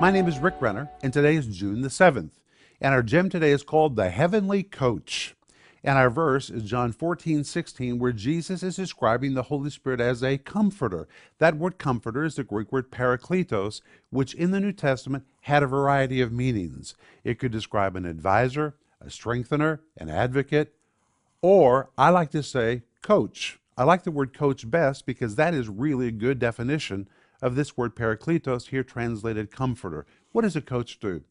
My 0.00 0.12
name 0.12 0.28
is 0.28 0.38
Rick 0.38 0.54
Renner, 0.60 0.88
and 1.02 1.12
today 1.12 1.34
is 1.34 1.48
June 1.48 1.80
the 1.80 1.88
7th. 1.88 2.30
And 2.80 2.94
our 2.94 3.02
gem 3.02 3.28
today 3.28 3.50
is 3.50 3.64
called 3.64 3.96
the 3.96 4.10
Heavenly 4.10 4.62
Coach. 4.62 5.34
And 5.82 5.98
our 5.98 6.08
verse 6.08 6.50
is 6.50 6.62
John 6.62 6.92
14, 6.92 7.42
16, 7.42 7.98
where 7.98 8.12
Jesus 8.12 8.62
is 8.62 8.76
describing 8.76 9.34
the 9.34 9.42
Holy 9.42 9.70
Spirit 9.70 10.00
as 10.00 10.22
a 10.22 10.38
comforter. 10.38 11.08
That 11.38 11.56
word 11.56 11.78
comforter 11.78 12.22
is 12.22 12.36
the 12.36 12.44
Greek 12.44 12.70
word 12.70 12.92
parakletos, 12.92 13.80
which 14.10 14.34
in 14.34 14.52
the 14.52 14.60
New 14.60 14.70
Testament 14.70 15.24
had 15.40 15.64
a 15.64 15.66
variety 15.66 16.20
of 16.20 16.30
meanings. 16.30 16.94
It 17.24 17.40
could 17.40 17.50
describe 17.50 17.96
an 17.96 18.06
advisor, 18.06 18.76
a 19.00 19.10
strengthener, 19.10 19.80
an 19.96 20.08
advocate, 20.08 20.76
or 21.42 21.90
I 21.98 22.10
like 22.10 22.30
to 22.30 22.44
say 22.44 22.82
coach. 23.02 23.58
I 23.76 23.82
like 23.82 24.04
the 24.04 24.12
word 24.12 24.32
coach 24.32 24.70
best 24.70 25.06
because 25.06 25.34
that 25.34 25.54
is 25.54 25.68
really 25.68 26.06
a 26.06 26.12
good 26.12 26.38
definition 26.38 27.08
of 27.40 27.54
this 27.54 27.76
word 27.76 27.94
parakletos, 27.94 28.68
here 28.68 28.82
translated 28.82 29.50
comforter. 29.50 30.06
What 30.32 30.42
does 30.42 30.56
a 30.56 30.60
coach 30.60 30.98
do? 30.98 31.22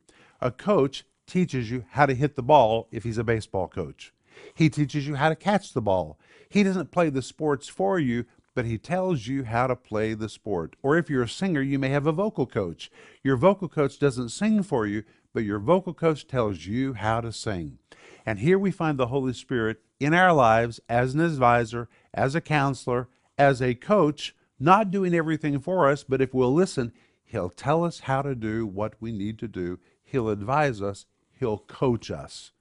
A 0.42 0.52
coach 0.52 1.06
teaches 1.26 1.70
you 1.70 1.86
how 1.92 2.06
to 2.06 2.14
hit 2.14 2.36
the 2.36 2.44
ball 2.44 2.88
if 2.92 3.04
he's 3.04 3.18
a 3.18 3.24
baseball 3.24 3.68
coach. 3.68 4.14
He 4.54 4.70
teaches 4.70 5.08
you 5.08 5.16
how 5.16 5.30
to 5.30 5.36
catch 5.36 5.74
the 5.74 5.82
ball. 5.82 6.20
He 6.50 6.64
doesn't 6.64 6.92
play 6.92 7.10
the 7.10 7.22
sports 7.22 7.68
for 7.68 8.00
you, 8.00 8.26
but 8.56 8.66
he 8.66 8.78
tells 8.78 9.28
you 9.28 9.44
how 9.44 9.68
to 9.68 9.76
play 9.76 10.14
the 10.14 10.30
sport. 10.30 10.76
Or 10.82 10.98
if 10.98 11.10
you're 11.10 11.24
a 11.24 11.30
singer, 11.30 11.62
you 11.62 11.78
may 11.78 11.90
have 11.90 12.08
a 12.08 12.12
vocal 12.12 12.46
coach. 12.46 12.90
Your 13.24 13.38
vocal 13.38 13.68
coach 13.68 14.00
doesn't 14.00 14.30
sing 14.30 14.64
for 14.64 14.88
you, 14.88 15.04
but 15.34 15.44
your 15.44 15.60
vocal 15.60 15.94
coach 15.94 16.28
tells 16.28 16.66
you 16.66 16.94
how 16.94 17.22
to 17.22 17.32
sing. 17.32 17.78
And 18.26 18.40
here 18.40 18.58
we 18.58 18.72
find 18.72 18.98
the 18.98 19.08
Holy 19.08 19.34
Spirit 19.34 19.82
in 20.00 20.14
our 20.14 20.34
lives 20.34 20.80
as 20.90 21.14
an 21.14 21.22
advisor, 21.22 21.88
as 22.14 22.36
a 22.36 22.42
counselor, 22.42 23.10
as 23.38 23.62
a 23.62 23.76
coach 23.76 24.36
not 24.60 24.92
doing 24.92 25.14
everything 25.14 25.60
for 25.60 25.90
us, 25.90 26.04
but 26.04 26.22
if 26.22 26.34
we'll 26.34 26.54
listen, 26.54 26.92
He'll 27.26 27.50
tell 27.50 27.84
us 27.84 28.02
how 28.02 28.22
to 28.22 28.36
do 28.36 28.66
what 28.66 28.94
we 29.00 29.12
need 29.12 29.38
to 29.40 29.48
do. 29.48 29.80
He'll 30.04 30.30
advise 30.30 30.82
us. 30.82 31.06
He'll 31.34 31.60
coach 31.60 32.10
us. 32.10 32.52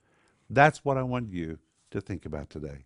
That's 0.51 0.85
what 0.85 0.97
I 0.97 1.03
want 1.03 1.33
you 1.33 1.59
to 1.91 2.01
think 2.01 2.27
about 2.27 2.51
today. 2.51 2.85